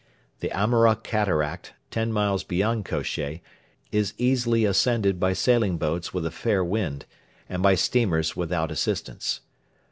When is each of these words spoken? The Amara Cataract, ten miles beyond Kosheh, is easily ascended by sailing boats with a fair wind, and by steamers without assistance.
The 0.39 0.51
Amara 0.51 0.95
Cataract, 0.95 1.73
ten 1.91 2.11
miles 2.11 2.43
beyond 2.43 2.85
Kosheh, 2.85 3.39
is 3.91 4.15
easily 4.17 4.65
ascended 4.65 5.19
by 5.19 5.33
sailing 5.33 5.77
boats 5.77 6.11
with 6.11 6.25
a 6.25 6.31
fair 6.31 6.63
wind, 6.63 7.05
and 7.47 7.61
by 7.61 7.75
steamers 7.75 8.35
without 8.35 8.71
assistance. 8.71 9.41